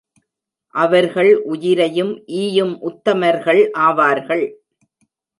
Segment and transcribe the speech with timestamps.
[0.75, 4.43] அவர்கள் உயிரையும் ஈயும் உத்தமர்கள் ஆவார்கள்.